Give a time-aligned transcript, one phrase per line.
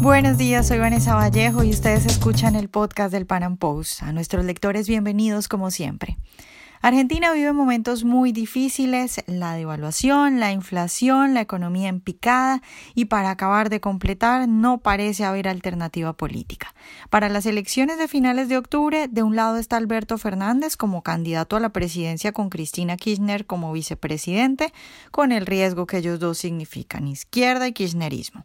[0.00, 4.02] Buenos días, soy Vanessa Vallejo y ustedes escuchan el podcast del Pan Am Post.
[4.02, 6.18] A nuestros lectores, bienvenidos como siempre.
[6.84, 12.60] Argentina vive momentos muy difíciles, la devaluación, la inflación, la economía en picada
[12.94, 16.74] y para acabar de completar no parece haber alternativa política.
[17.08, 21.56] Para las elecciones de finales de octubre, de un lado está Alberto Fernández como candidato
[21.56, 24.70] a la presidencia con Cristina Kirchner como vicepresidente,
[25.10, 28.44] con el riesgo que ellos dos significan, izquierda y kirchnerismo.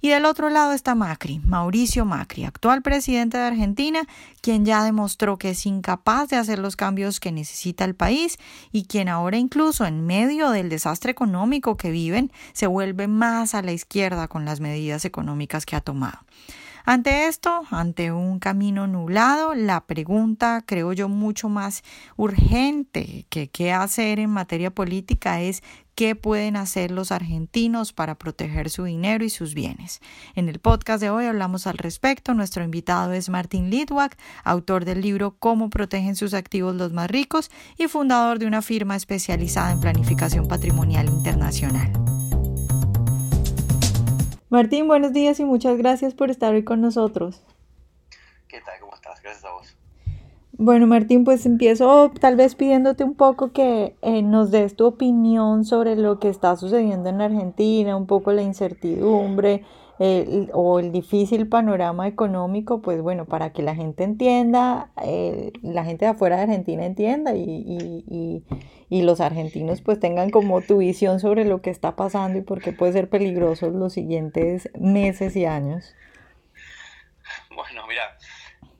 [0.00, 4.00] Y del otro lado está Macri, Mauricio Macri, actual presidente de Argentina,
[4.40, 8.38] quien ya demostró que es incapaz de hacer los cambios que necesita el país
[8.72, 13.62] y quien ahora incluso en medio del desastre económico que viven se vuelve más a
[13.62, 16.18] la izquierda con las medidas económicas que ha tomado.
[16.90, 21.84] Ante esto, ante un camino nublado, la pregunta, creo yo, mucho más
[22.16, 25.62] urgente que qué hacer en materia política es
[25.94, 30.00] qué pueden hacer los argentinos para proteger su dinero y sus bienes.
[30.34, 32.34] En el podcast de hoy hablamos al respecto.
[32.34, 37.52] Nuestro invitado es Martín Litwak, autor del libro Cómo protegen sus activos los más ricos
[37.78, 42.09] y fundador de una firma especializada en planificación patrimonial internacional.
[44.50, 47.44] Martín, buenos días y muchas gracias por estar hoy con nosotros.
[48.48, 48.80] ¿Qué tal?
[48.80, 49.22] ¿Cómo estás?
[49.22, 49.76] Gracias a vos.
[50.54, 55.64] Bueno, Martín, pues empiezo tal vez pidiéndote un poco que eh, nos des tu opinión
[55.64, 59.64] sobre lo que está sucediendo en Argentina, un poco la incertidumbre
[60.54, 66.06] o el difícil panorama económico, pues bueno, para que la gente entienda, eh, la gente
[66.06, 68.42] de afuera de Argentina entienda y, y,
[68.88, 72.62] y, los argentinos pues tengan como tu visión sobre lo que está pasando y por
[72.62, 75.94] qué puede ser peligroso los siguientes meses y años.
[77.54, 78.16] Bueno, mira,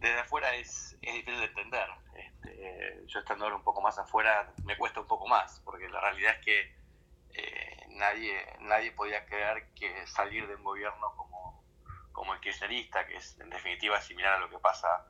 [0.01, 1.87] desde afuera es, es difícil de entender.
[2.17, 6.01] Este, yo estando ahora un poco más afuera me cuesta un poco más, porque la
[6.01, 6.61] realidad es que
[7.35, 7.70] eh,
[8.01, 11.63] nadie, nadie podía creer que salir de un gobierno como,
[12.13, 15.07] como el kirchnerista, que es en definitiva similar a lo que pasa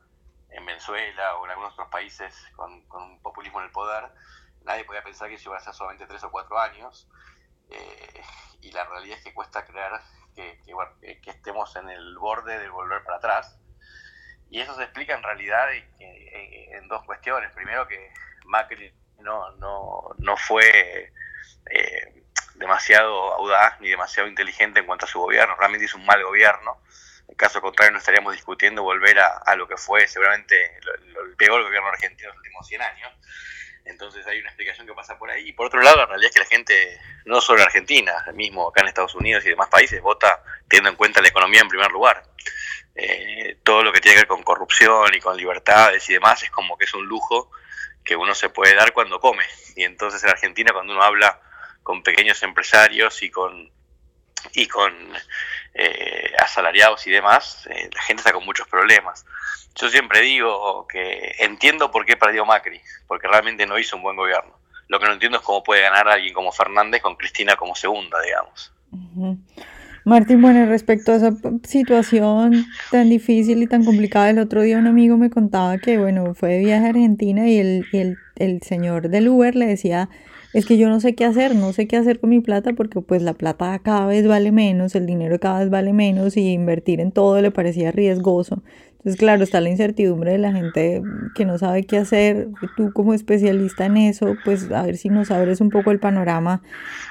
[0.49, 4.11] en Venezuela o en algunos otros países con, un populismo en el poder,
[4.63, 7.09] nadie podía pensar que eso iba a ser solamente tres o cuatro años.
[7.69, 8.21] Eh,
[8.61, 9.93] y la realidad es que cuesta creer
[10.35, 10.61] que,
[11.23, 13.57] que, estemos en el borde de volver para atrás.
[14.49, 17.53] Y eso se explica en realidad en, en dos cuestiones.
[17.53, 18.13] Primero que
[18.45, 21.13] Macri no, no, no fue
[21.69, 22.00] eh,
[22.61, 25.55] demasiado audaz ni demasiado inteligente en cuanto a su gobierno.
[25.55, 26.81] Realmente hizo un mal gobierno.
[27.27, 31.89] En caso contrario, no estaríamos discutiendo volver a, lo que fue seguramente el peor gobierno
[31.89, 33.11] argentino en los últimos 100 años.
[33.85, 35.49] Entonces hay una explicación que pasa por ahí.
[35.49, 38.69] Y por otro lado, la realidad es que la gente, no solo en Argentina, mismo
[38.69, 41.91] acá en Estados Unidos y demás países, vota teniendo en cuenta la economía en primer
[41.91, 42.23] lugar.
[42.95, 46.51] Eh, todo lo que tiene que ver con corrupción y con libertades y demás es
[46.51, 47.49] como que es un lujo
[48.03, 49.45] que uno se puede dar cuando come.
[49.75, 51.39] Y entonces en Argentina cuando uno habla
[51.83, 53.71] con pequeños empresarios y con
[54.53, 54.93] y con
[55.73, 59.25] eh, asalariados y demás, eh, la gente está con muchos problemas.
[59.75, 64.15] Yo siempre digo que entiendo por qué perdió Macri, porque realmente no hizo un buen
[64.15, 64.59] gobierno.
[64.87, 68.19] Lo que no entiendo es cómo puede ganar alguien como Fernández con Cristina como segunda,
[68.21, 68.73] digamos.
[70.03, 74.87] Martín, bueno, respecto a esa situación tan difícil y tan complicada, el otro día un
[74.87, 79.09] amigo me contaba que, bueno, fue de viaje a Argentina y el, el, el señor
[79.09, 80.09] del Uber le decía,
[80.53, 82.99] es que yo no sé qué hacer, no sé qué hacer con mi plata porque
[83.01, 86.99] pues la plata cada vez vale menos, el dinero cada vez vale menos y invertir
[86.99, 88.63] en todo le parecía riesgoso.
[88.97, 91.01] Entonces, claro, está la incertidumbre de la gente
[91.33, 92.49] que no sabe qué hacer.
[92.77, 96.61] Tú como especialista en eso, pues a ver si nos abres un poco el panorama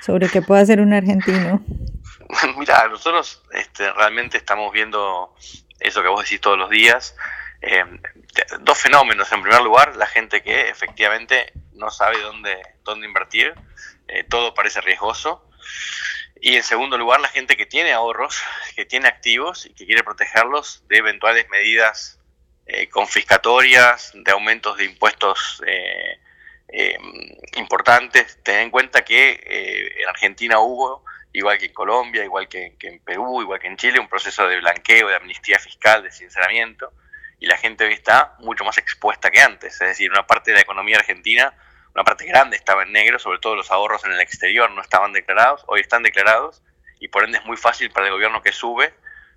[0.01, 1.63] sobre qué puede hacer un argentino.
[2.57, 5.35] Mira, nosotros este, realmente estamos viendo
[5.79, 7.17] eso que vos decís todos los días.
[7.63, 7.85] Eh,
[8.61, 9.31] dos fenómenos.
[9.33, 13.55] En primer lugar, la gente que efectivamente no sabe dónde, dónde invertir,
[14.09, 15.47] eh, todo parece riesgoso.
[16.41, 18.41] Y en segundo lugar, la gente que tiene ahorros,
[18.75, 22.19] que tiene activos y que quiere protegerlos de eventuales medidas
[22.67, 25.63] eh, confiscatorias, de aumentos de impuestos
[27.57, 28.39] importantes.
[28.43, 33.43] Ten en cuenta que en Argentina hubo igual que en Colombia, igual que, en Perú,
[33.43, 36.93] igual que en Chile, un proceso de blanqueo, de amnistía fiscal, de sinceramiento,
[37.39, 39.75] y la gente hoy está mucho más expuesta que antes.
[39.75, 41.55] Es decir, una parte de la economía argentina,
[41.95, 45.13] una parte grande estaba en negro, sobre todo los ahorros en el exterior no estaban
[45.13, 46.63] declarados, hoy están declarados,
[46.99, 48.93] y por ende es muy fácil para el gobierno que sube,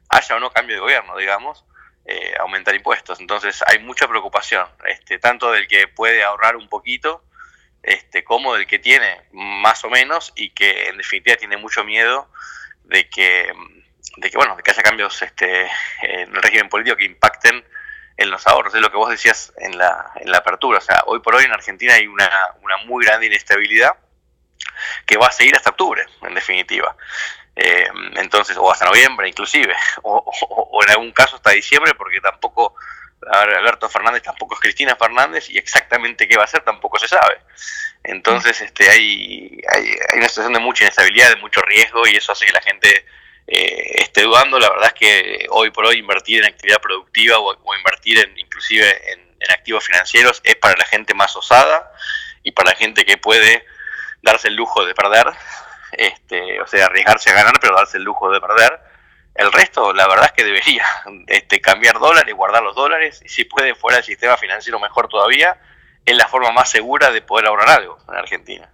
[0.10, 1.66] haya o no cambio de gobierno, digamos,
[2.06, 3.20] eh, aumentar impuestos.
[3.20, 7.24] Entonces hay mucha preocupación, este, tanto del que puede ahorrar un poquito,
[7.84, 12.30] este, como del que tiene más o menos y que en definitiva tiene mucho miedo
[12.86, 13.54] de que,
[14.18, 15.68] de que bueno, de que haya cambios este,
[16.02, 17.64] en el régimen político que impacten
[18.18, 18.74] en los ahorros.
[18.74, 20.80] Es lo que vos decías en la, en la apertura.
[20.80, 22.30] O sea, hoy por hoy en Argentina hay una,
[22.62, 23.92] una muy grande inestabilidad
[25.06, 26.96] que va a seguir hasta octubre, en definitiva.
[27.56, 32.76] Eh, entonces, o hasta noviembre inclusive, o, en algún caso hasta diciembre, porque tampoco,
[33.32, 37.40] Alberto Fernández tampoco es Cristina Fernández y exactamente qué va a hacer tampoco se sabe.
[38.04, 42.46] Entonces, este, hay, hay, una situación de mucha inestabilidad, de mucho riesgo y eso hace
[42.46, 43.06] que la gente
[43.48, 44.60] eh, esté dudando.
[44.60, 49.12] La verdad es que hoy por hoy invertir en actividad productiva o, invertir en, inclusive
[49.12, 51.92] en, activos financieros es para la gente más osada
[52.44, 53.66] y para la gente que puede
[54.22, 55.28] darse el lujo de perder,
[55.92, 58.80] este, o sea, arriesgarse a ganar, pero darse el lujo de perder.
[59.36, 60.86] El resto, la verdad es que debería
[61.28, 65.58] este, cambiar dólares, guardar los dólares, y si puede fuera del sistema financiero mejor todavía,
[66.06, 68.70] es la forma más segura de poder ahorrar algo en Argentina.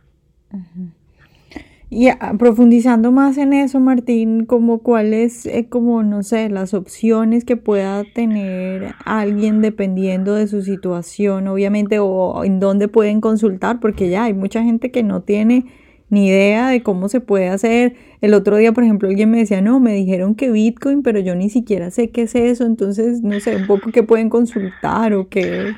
[1.91, 7.45] Y ah, profundizando más en eso, Martín, como cuáles, eh, como no sé, las opciones
[7.45, 14.09] que pueda tener alguien dependiendo de su situación, obviamente, o en dónde pueden consultar, porque
[14.09, 15.65] ya hay mucha gente que no tiene
[16.09, 17.95] ni idea de cómo se puede hacer.
[18.21, 21.35] El otro día, por ejemplo, alguien me decía, no, me dijeron que Bitcoin, pero yo
[21.35, 25.29] ni siquiera sé qué es eso, entonces, no sé, un poco qué pueden consultar o
[25.29, 25.75] qué.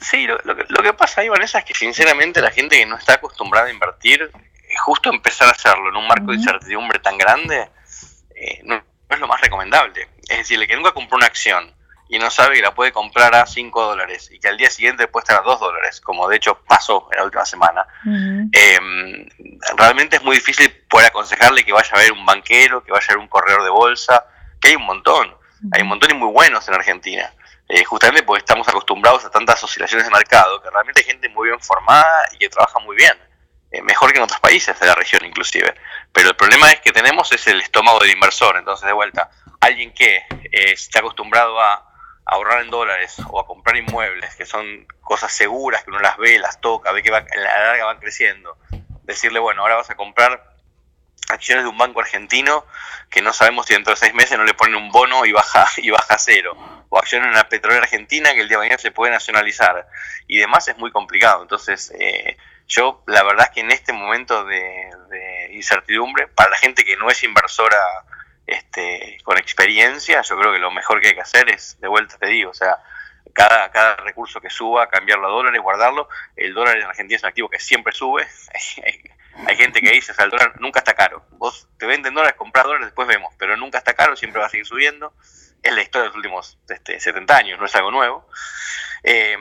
[0.00, 2.96] Sí, lo, lo, lo que pasa ahí, Vanessa, es que sinceramente la gente que no
[2.96, 4.30] está acostumbrada a invertir
[4.84, 7.68] justo empezar a hacerlo en un marco de incertidumbre tan grande
[8.40, 10.08] eh, no, es lo más recomendable.
[10.28, 11.72] Es decir, el que nunca compró una acción
[12.10, 15.06] y no sabe que la puede comprar a 5 dólares y que al día siguiente
[15.06, 19.28] puede estar a 2 dólares, como de hecho pasó en la última semana, em,
[19.76, 23.12] realmente es muy difícil poder aconsejarle que vaya a ver un banquero, que vaya a
[23.12, 24.26] ver un corredor de bolsa,
[24.60, 25.32] que hay un montón,
[25.72, 27.32] hay un montón y muy buenos en Argentina.
[27.68, 31.48] Eh, justamente porque estamos acostumbrados a tantas oscilaciones de mercado, que realmente hay gente muy
[31.48, 33.16] bien formada y que trabaja muy bien.
[33.70, 35.72] Eh, mejor que en otros países de la región inclusive.
[36.12, 39.30] Pero el problema es que tenemos es el estómago del inversor, entonces de vuelta,
[39.60, 41.89] alguien que eh, está acostumbrado a,
[42.30, 46.38] ahorrar en dólares o a comprar inmuebles, que son cosas seguras, que uno las ve,
[46.38, 48.56] las toca, ve que va, en la larga van creciendo,
[49.02, 50.50] decirle, bueno, ahora vas a comprar
[51.28, 52.64] acciones de un banco argentino
[53.08, 55.66] que no sabemos si dentro de seis meses no le ponen un bono y baja
[55.76, 56.56] y baja cero
[56.88, 59.86] o acciones en una petrolera argentina que el día de mañana se puede nacionalizar
[60.26, 61.42] y demás es muy complicado.
[61.42, 62.36] Entonces eh,
[62.66, 64.90] yo, la verdad es que en este momento de,
[65.52, 67.76] incertidumbre, para la gente que no es inversora
[68.50, 72.18] este, con experiencia, yo creo que lo mejor que hay que hacer es, de vuelta
[72.18, 72.78] te digo, o sea,
[73.32, 76.08] cada, cada recurso que suba, cambiarlo a dólares, guardarlo.
[76.34, 78.26] El dólar en Argentina es un activo que siempre sube.
[79.46, 81.24] hay gente que dice, o sea, el dólar nunca está caro.
[81.32, 84.50] Vos te venden dólares, comprar dólares, después vemos, pero nunca está caro, siempre va a
[84.50, 85.14] seguir subiendo.
[85.62, 88.26] Es la historia de los últimos este, 70 años, no es algo nuevo.
[89.04, 89.36] Eh,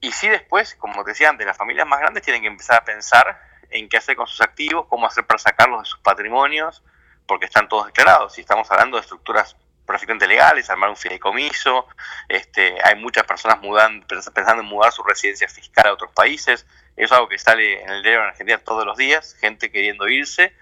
[0.00, 2.84] y sí después, como te decía antes, las familias más grandes tienen que empezar a
[2.84, 3.38] pensar
[3.68, 6.82] en qué hacer con sus activos, cómo hacer para sacarlos de sus patrimonios,
[7.26, 8.34] porque están todos declarados.
[8.34, 9.56] Si estamos hablando de estructuras
[9.86, 11.86] perfectamente legales, armar un fideicomiso,
[12.28, 17.12] este, hay muchas personas mudando, pensando en mudar su residencia fiscal a otros países, es
[17.12, 20.54] algo que sale en el diario en Argentina todos los días, gente queriendo irse,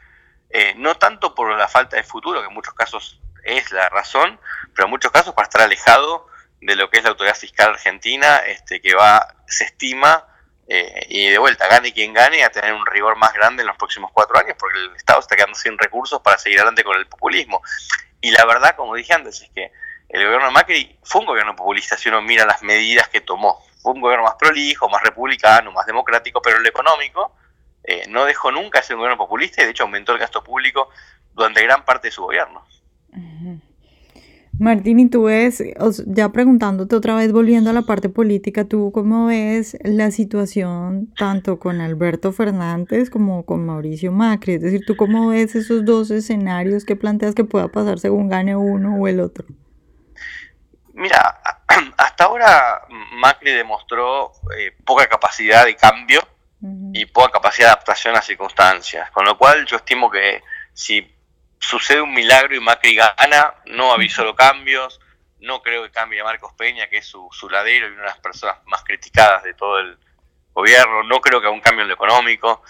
[0.50, 4.38] eh, no tanto por la falta de futuro, que en muchos casos es la razón,
[4.74, 6.26] pero en muchos casos para estar alejado
[6.60, 10.26] de lo que es la autoridad fiscal argentina, este, que va, se estima,
[10.66, 13.76] eh, y de vuelta, gane quien gane, a tener un rigor más grande en los
[13.76, 17.06] próximos cuatro años, porque el Estado está quedando sin recursos para seguir adelante con el
[17.06, 17.62] populismo.
[18.20, 19.70] Y la verdad, como dije antes, es que
[20.08, 23.62] el gobierno de Macri fue un gobierno populista, si uno mira las medidas que tomó.
[23.82, 27.36] Fue un gobierno más prolijo, más republicano, más democrático, pero el económico
[27.82, 30.88] eh, no dejó nunca ser un gobierno populista y de hecho aumentó el gasto público
[31.34, 32.66] durante gran parte de su gobierno.
[34.58, 35.62] Martín, y tú ves,
[36.06, 41.58] ya preguntándote otra vez, volviendo a la parte política, ¿tú cómo ves la situación tanto
[41.58, 44.54] con Alberto Fernández como con Mauricio Macri?
[44.54, 48.54] Es decir, ¿tú cómo ves esos dos escenarios que planteas que pueda pasar según gane
[48.54, 49.44] uno o el otro?
[50.92, 51.40] Mira,
[51.98, 52.82] hasta ahora
[53.16, 56.20] Macri demostró eh, poca capacidad de cambio
[56.92, 60.42] y poca capacidad de adaptación a circunstancias, con lo cual yo estimo que
[60.72, 61.06] si
[61.68, 65.00] sucede un milagro y Macri gana, no avisó los cambios,
[65.40, 68.18] no creo que cambie a Marcos Peña, que es su, ladero y una de las
[68.18, 69.98] personas más criticadas de todo el
[70.52, 72.62] gobierno, no creo que haga un cambio en lo económico.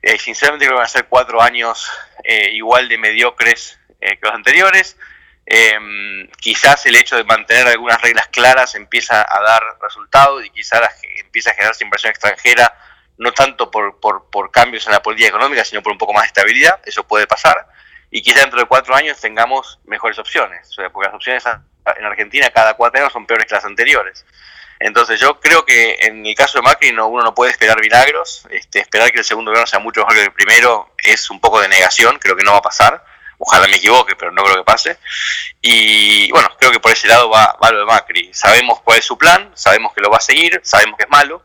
[0.00, 1.88] Eh, sinceramente creo que van a ser cuatro años
[2.24, 4.96] eh, igual de mediocres eh, que los anteriores.
[5.44, 10.80] Em, quizás el hecho de mantener algunas reglas claras empieza a dar resultados y quizás
[11.18, 12.76] empieza a generarse inversión extranjera,
[13.18, 16.22] no tanto por, por, por cambios en la política económica, sino por un poco más
[16.22, 17.66] de estabilidad, eso puede pasar
[18.12, 22.04] y quizá dentro de cuatro años tengamos mejores opciones, o sea, porque las opciones en
[22.04, 24.24] Argentina cada cuatro años son peores que las anteriores.
[24.78, 28.46] Entonces yo creo que en el caso de Macri no, uno no puede esperar milagros,
[28.50, 31.60] este, esperar que el segundo gobierno sea mucho mejor que el primero es un poco
[31.60, 33.02] de negación, creo que no va a pasar,
[33.38, 34.98] ojalá me equivoque, pero no creo que pase.
[35.62, 38.34] Y bueno, creo que por ese lado va, va lo de Macri.
[38.34, 41.42] Sabemos cuál es su plan, sabemos que lo va a seguir, sabemos que es malo,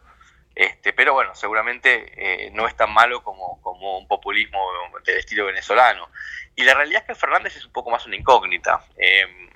[0.54, 4.60] Este, pero bueno, seguramente eh, no es tan malo como, como, un populismo
[5.06, 6.10] del estilo venezolano.
[6.58, 8.84] Y la realidad es que Fernández es un poco más una incógnita.
[8.98, 9.48] Em,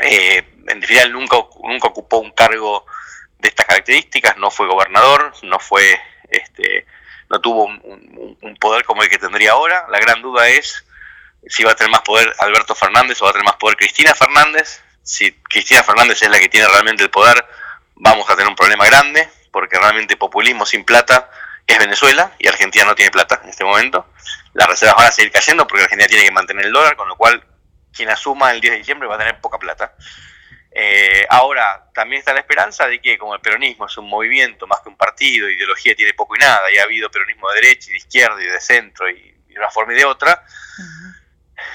[0.00, 2.84] eh, en definitiva, nunca, nunca ocupó un cargo
[3.38, 5.96] de estas características, no fue gobernador, no fue,
[6.28, 6.86] este,
[7.30, 9.86] no tuvo un, poder como el que tendría ahora.
[9.90, 10.84] La gran duda es
[11.46, 14.12] si va a tener más poder Alberto Fernández o va a tener más poder Cristina
[14.12, 14.82] Fernández.
[15.04, 17.46] Si Cristina Fernández es la que tiene realmente el poder,
[17.94, 21.30] vamos a tener un problema grande porque realmente populismo sin plata
[21.68, 24.10] es Venezuela y Argentina no tiene plata en este momento.
[24.54, 27.16] Las reservas van a seguir cayendo porque Argentina tiene que mantener el dólar, con lo
[27.16, 27.44] cual
[27.92, 29.94] quien asuma el 10 de diciembre va a tener poca plata.
[30.70, 34.80] Eh, ahora, también está la esperanza de que como el peronismo es un movimiento más
[34.80, 37.92] que un partido, ideología tiene poco y nada, y ha habido peronismo de derecha y
[37.92, 40.44] de izquierda y de centro y de una forma y de otra,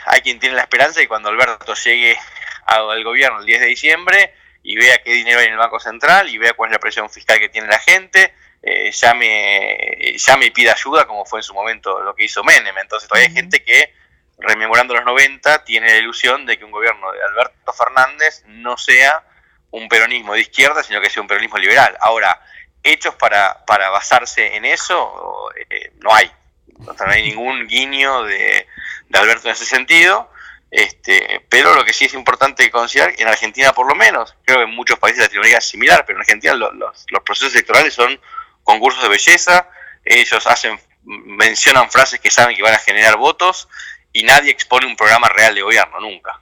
[0.05, 2.17] hay quien tiene la esperanza de que cuando Alberto llegue
[2.65, 4.33] al gobierno el 10 de diciembre,
[4.63, 7.09] y vea qué dinero hay en el Banco Central y vea cuál es la presión
[7.09, 8.33] fiscal que tiene la gente,
[8.63, 12.77] eh, llame, llame y pida ayuda como fue en su momento lo que hizo Menem.
[12.77, 13.93] Entonces todavía hay gente que,
[14.39, 19.23] rememorando los 90, tiene la ilusión de que un gobierno de Alberto Fernández no sea
[19.71, 21.97] un peronismo de izquierda, sino que sea un peronismo liberal.
[21.99, 22.39] Ahora,
[22.83, 26.31] hechos para, para basarse en eso eh, no hay.
[26.77, 28.67] no hay ningún guiño de,
[29.09, 30.29] de Alberto en ese sentido.
[30.73, 34.63] Este, pero lo que sí es importante considerar, en Argentina por lo menos, creo que
[34.63, 38.19] en muchos países de Latinoamérica es similar, pero en Argentina los, los, procesos electorales son
[38.63, 39.69] concursos de belleza,
[40.03, 43.67] ellos hacen, mencionan frases que saben que van a generar votos
[44.11, 46.39] y nadie expone un programa real de gobierno, nunca.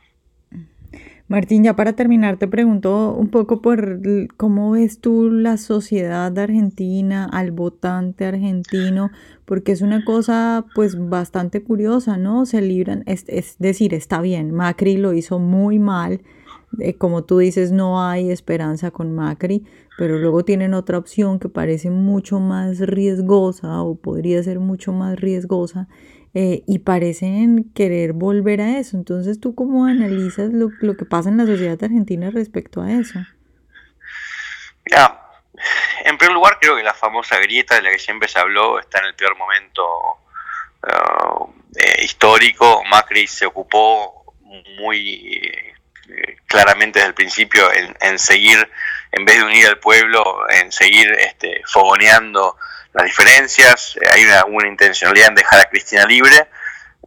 [1.31, 4.01] Martín, ya para terminar, te pregunto un poco por
[4.35, 9.11] cómo ves tú la sociedad argentina, al votante argentino,
[9.45, 12.45] porque es una cosa pues bastante curiosa, ¿no?
[12.45, 16.19] Se libran, es, decir, está bien, Macri lo hizo muy mal,
[16.79, 19.63] eh, como tú dices, no hay esperanza con Macri,
[20.01, 25.19] pero luego tienen otra opción que parece mucho más riesgosa o podría ser mucho más
[25.19, 25.87] riesgosa
[26.33, 28.97] eh, y parecen querer volver a eso.
[28.97, 33.19] Entonces, ¿tú cómo analizas lo, lo, que pasa en la sociedad argentina respecto a eso?
[34.87, 35.21] Mira,
[36.03, 39.01] en primer lugar, creo que la famosa grieta de la que siempre se habló está
[39.01, 39.83] en el peor momento
[40.81, 42.83] uh, eh, histórico.
[42.89, 44.33] Macri se ocupó
[44.79, 45.47] muy
[46.09, 48.67] eh, claramente desde el principio en, en, seguir,
[49.11, 52.57] en vez de unir al pueblo, en seguir este, fogoneando
[52.93, 56.47] las diferencias, eh, hay una, intencionalidad en dejar a Cristina libre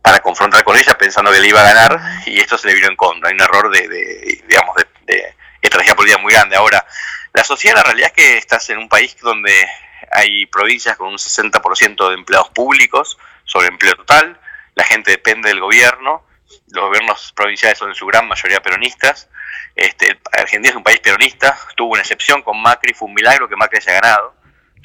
[0.03, 2.89] para confrontar con ella pensando que le iba a ganar y esto se le vino
[2.89, 3.29] en contra.
[3.29, 6.57] Hay un error de, de digamos, de, de, estrategia política muy grande.
[6.57, 6.85] Ahora,
[7.33, 9.67] la sociedad, la realidad es que estás en un país donde
[10.11, 14.39] hay provincias con un 60% de empleados públicos sobre empleo total,
[14.75, 16.27] la gente depende del gobierno,
[16.71, 19.29] los gobiernos provinciales son en su gran mayoría peronistas,
[19.75, 23.57] este, Argentina es un país peronista, tuvo una excepción con Macri, fue un milagro que
[23.57, 24.35] Macri haya ganado,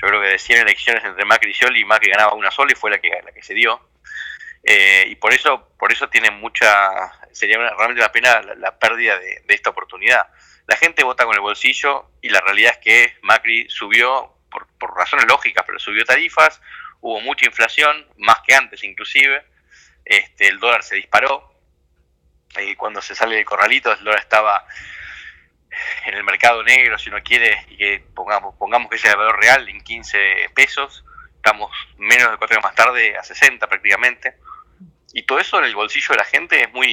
[0.02, 2.76] yo creo que de 100 elecciones entre Macri y Scioli, Macri ganaba una sola y
[2.76, 3.90] fue la que, la que se dio.
[4.64, 9.44] Eh, y por eso, por eso tiene mucha, sería realmente la pena la, pérdida de,
[9.50, 10.28] esta oportunidad.
[10.68, 14.96] La gente vota con el bolsillo y la realidad es que Macri subió, por, por
[14.96, 16.62] razones lógicas, pero subió tarifas,
[17.02, 19.44] hubo mucha inflación, más que antes inclusive,
[20.06, 21.49] este, el dólar se disparó,
[22.58, 24.66] y cuando se sale del corralito dólar estaba
[26.06, 29.40] en el mercado negro, si uno quiere, y que pongamos, pongamos que sea el valor
[29.40, 34.36] real en 15 pesos, estamos menos de cuatro años más tarde a 60 prácticamente.
[35.14, 36.88] Y todo eso en el bolsillo de la gente es muy.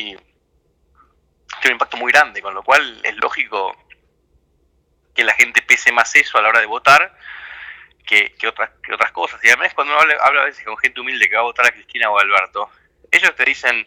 [1.61, 3.77] tiene un impacto muy grande, con lo cual es lógico
[5.15, 7.17] que la gente pese más eso a la hora de votar
[8.07, 9.43] que, que, otras, que otras cosas.
[9.43, 11.67] Y además, cuando uno habla, habla, a veces con gente humilde que va a votar
[11.67, 12.71] a Cristina o a Alberto,
[13.11, 13.87] ellos te dicen: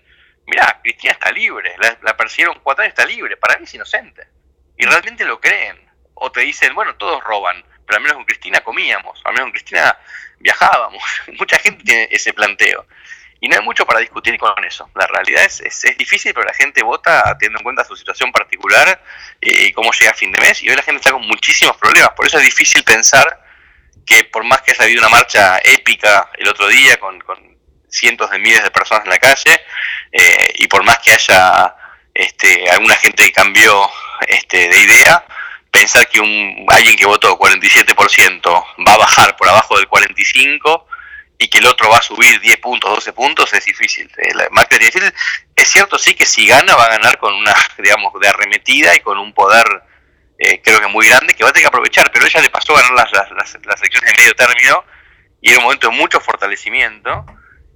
[0.49, 4.27] Mira, Cristina está libre, la, la persiguieron cuatro años, está libre, para mí es inocente
[4.79, 5.77] y realmente lo creen.
[6.15, 9.51] O te dicen, bueno, todos roban, pero al menos con Cristina comíamos, al menos con
[9.51, 9.97] Cristina
[10.39, 11.03] viajábamos.
[11.39, 12.87] Mucha gente tiene ese planteo.
[13.41, 14.89] Y no hay mucho para discutir con eso.
[14.95, 19.01] La realidad es, es, difícil, pero la gente vota teniendo en cuenta su situación particular
[19.39, 20.61] eh, y cómo llega a fin de mes.
[20.61, 22.11] Y hoy la gente está con muchísimos problemas.
[22.11, 23.41] Por eso es difícil pensar
[24.05, 27.57] que por más que haya habido una marcha épica el otro día con, con
[27.89, 29.61] cientos de miles de personas en la calle,
[30.11, 31.75] eh, y por más que haya
[32.13, 33.89] este, alguna gente que cambió
[34.27, 35.23] este, de idea,
[35.71, 40.85] pensar que un, alguien que votó 47% va a bajar por abajo del 45%
[41.41, 44.11] y que el otro va a subir 10 puntos, 12 puntos, es difícil.
[44.17, 44.33] Eh,
[44.69, 45.13] es difícil.
[45.55, 48.99] Es cierto, sí, que si gana, va a ganar con una, digamos, de arremetida y
[48.99, 49.65] con un poder,
[50.37, 52.75] eh, creo que muy grande, que va a tener que aprovechar, pero ella le pasó
[52.75, 54.83] a ganar las, las, las elecciones de medio término
[55.41, 57.25] y era un momento de mucho fortalecimiento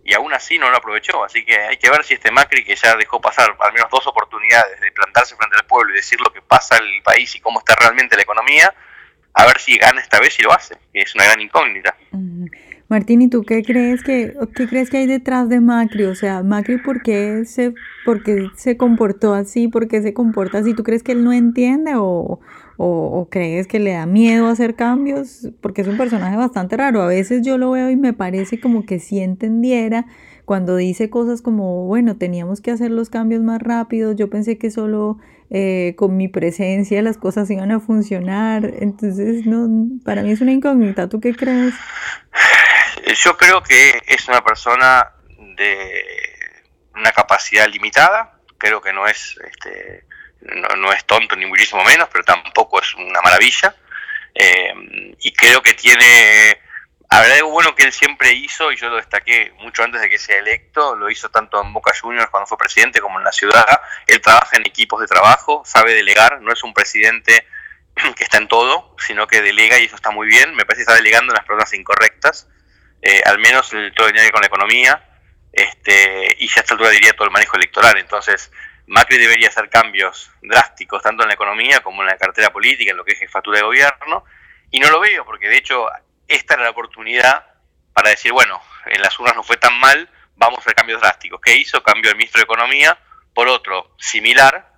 [0.03, 1.23] y aún así no lo aprovechó.
[1.23, 4.05] Así que hay que ver si este Macri, que ya dejó pasar al menos dos
[4.07, 7.59] oportunidades de plantarse frente al pueblo y decir lo que pasa el país y cómo
[7.59, 8.73] está realmente la economía,
[9.33, 10.77] a ver si gana esta vez y lo hace.
[10.93, 11.95] Es una gran incógnita.
[12.89, 16.03] Martín, ¿y tú qué crees que qué crees que hay detrás de Macri?
[16.03, 17.73] O sea, Macri, ¿por qué se,
[18.05, 18.21] por
[18.55, 19.67] se comportó así?
[19.67, 20.75] ¿Por qué se comporta así?
[20.75, 22.39] ¿Tú crees que él no entiende o,
[22.77, 25.49] o, crees que le da miedo hacer cambios?
[25.61, 27.01] Porque es un personaje bastante raro.
[27.01, 30.05] A veces yo lo veo y me parece como que sí entendiera
[30.45, 34.15] cuando dice cosas como, bueno, teníamos que hacer los cambios más rápidos.
[34.15, 35.17] Yo pensé que solo
[35.49, 38.71] eh, con mi presencia las cosas iban a funcionar.
[38.79, 39.69] Entonces, no,
[40.03, 41.09] para mí es una incógnita.
[41.09, 41.73] ¿Tú qué crees?
[43.23, 45.11] Yo creo que es una persona
[45.57, 46.03] de
[46.95, 50.05] una capacidad limitada, creo que no es, este,
[50.77, 53.75] no, es tonto ni muchísimo menos, pero tampoco es una maravilla.
[54.35, 56.59] Eh, y creo que tiene,
[57.11, 60.17] ver, algo bueno que él siempre hizo, y yo lo destaqué mucho antes de que
[60.17, 63.65] sea electo, lo hizo tanto en Boca Juniors cuando fue presidente como en la ciudad.
[64.07, 67.45] Él trabaja en equipos de trabajo, sabe delegar, no es un presidente
[68.15, 70.55] que está en todo, sino que delega y eso está muy bien.
[70.55, 72.47] Me parece que está delegando en las personas incorrectas.
[73.01, 75.03] Eh, al menos todo el con la economía,
[75.51, 77.97] este, y ya a esta altura diría todo el manejo electoral.
[77.97, 78.49] Entonces,
[78.87, 82.97] Macri debería hacer cambios drásticos, tanto en la economía como en la cartera política, en
[82.97, 84.25] lo que es jefatura de gobierno,
[84.71, 85.87] y no lo veo, porque de hecho
[86.27, 87.45] esta era la oportunidad
[87.93, 91.39] para decir, bueno, en las urnas no fue tan mal, vamos a hacer cambios drásticos.
[91.41, 91.83] ¿Qué hizo?
[91.83, 92.97] Cambio el ministro de Economía
[93.33, 94.73] por otro similar,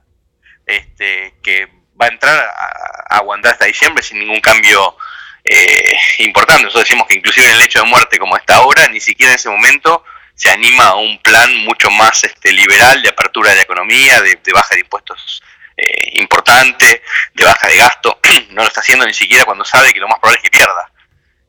[0.66, 1.68] este, que
[2.00, 4.98] va a entrar a aguantar hasta diciembre sin ningún cambio
[5.44, 6.64] eh, importante.
[6.64, 9.36] Nosotros decimos que inclusive en el hecho de muerte como está ahora, ni siquiera en
[9.36, 10.04] ese momento
[10.36, 14.38] se anima a un plan mucho más este, liberal de apertura de la economía, de,
[14.54, 15.42] baja de impuestos
[15.77, 17.01] eh, importante,
[17.34, 18.20] de baja de gasto.
[18.51, 20.92] no lo está haciendo ni siquiera cuando sabe que lo más probable es que pierda.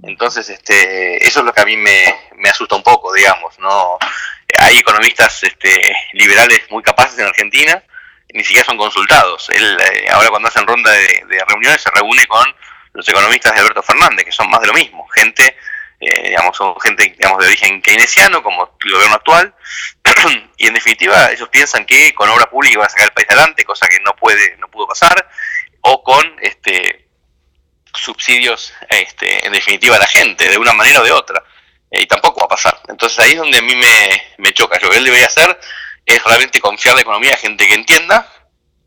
[0.02, 2.14] Entonces, este, eso es lo que a mí me,
[2.49, 3.59] asusta un poco, digamos.
[3.59, 3.99] no
[4.61, 7.83] Hay economistas este, liberales muy capaces en Argentina,
[8.33, 9.49] ni siquiera son consultados.
[9.50, 12.47] Él, eh, ahora cuando hacen ronda de, de reuniones, se reúne con
[12.93, 15.57] los economistas de Alberto Fernández, que son más de lo mismo, gente,
[16.00, 19.55] eh, digamos, son gente digamos, de origen keynesiano, como el gobierno actual,
[20.59, 23.65] y en definitiva ellos piensan que con obra pública va a sacar el país adelante,
[23.65, 25.29] cosa que no puede, no pudo pasar,
[25.81, 27.06] o con este
[27.95, 31.43] subsidios este, en definitiva a la gente, de una manera o de otra,
[31.91, 32.78] eh, y tampoco va a pasar.
[32.89, 34.78] Entonces ahí es donde a mí me, me choca.
[34.80, 35.59] Lo que él debería hacer
[36.04, 38.30] es realmente confiar la economía a gente que entienda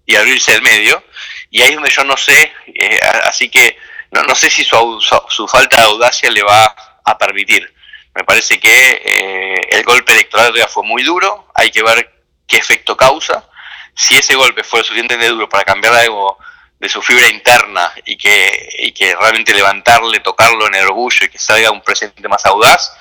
[0.05, 1.03] y abrirse el medio,
[1.49, 3.77] y ahí es donde yo no sé, eh, así que
[4.11, 6.75] no, no sé si su, su, falta de audacia le va
[7.09, 7.73] a permitir.
[8.15, 12.11] Me parece que eh, el golpe electoral fue muy duro, hay que ver
[12.47, 13.47] qué efecto causa.
[13.95, 16.37] Si ese golpe fue suficientemente duro para cambiar algo
[16.79, 21.29] de su fibra interna y que, y que realmente levantarle, tocarlo en el orgullo y
[21.29, 22.93] que salga un presidente más audaz,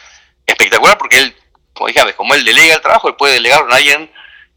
[0.45, 1.37] espectacular porque él,
[1.73, 4.11] como dije, como él delega el trabajo, él puede delegarlo a alguien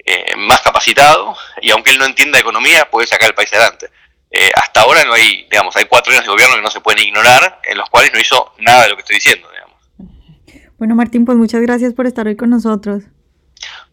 [0.04, 3.90] eh, más capacitado y aunque él no entienda economía, puede sacar el país adelante.
[4.32, 7.06] Eh, hasta ahora no hay, digamos, hay cuatro años de gobierno que no se pueden
[7.06, 9.72] ignorar, en los cuales no hizo nada de lo que estoy diciendo, digamos.
[10.78, 13.04] Bueno, Martín, pues muchas gracias por estar hoy con nosotros.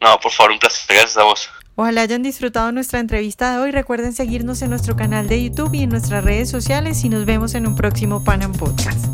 [0.01, 0.97] No, por favor, un placer.
[0.97, 1.51] Gracias a vos.
[1.75, 3.71] Ojalá hayan disfrutado nuestra entrevista de hoy.
[3.71, 7.55] Recuerden seguirnos en nuestro canal de YouTube y en nuestras redes sociales y nos vemos
[7.55, 9.08] en un próximo Panam Podcast.